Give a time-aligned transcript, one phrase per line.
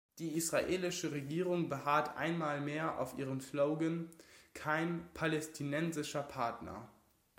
[0.17, 4.09] Die israelische Regierung beharrt einmal mehr auf ihrem Slogan
[4.55, 6.89] "Kein palästinensischer Partner".